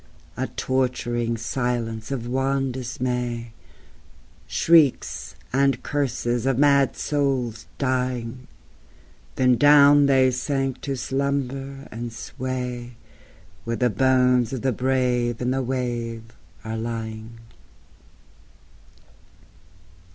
A 0.35 0.47
torturing 0.47 1.37
silence 1.37 2.09
of 2.09 2.25
wan 2.25 2.71
dismay 2.71 3.53
Shrieks 4.47 5.35
and 5.53 5.83
curses 5.83 6.47
of 6.47 6.57
mad 6.57 6.95
souls 6.97 7.67
dying 7.77 8.47
Then 9.35 9.57
down 9.57 10.07
they 10.07 10.31
sank 10.31 10.81
to 10.81 10.95
slumber 10.95 11.87
and 11.91 12.11
sway 12.11 12.93
Where 13.63 13.75
the 13.75 13.91
bones 13.91 14.51
of 14.53 14.63
the 14.63 14.71
brave 14.73 15.39
in 15.39 15.51
the 15.51 15.61
wave 15.61 16.23
are 16.65 16.77
lying. 16.77 17.37